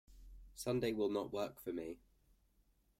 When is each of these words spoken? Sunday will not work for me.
Sunday 0.55 0.93
will 0.93 1.09
not 1.11 1.31
work 1.31 1.59
for 1.59 1.71
me. 1.71 1.99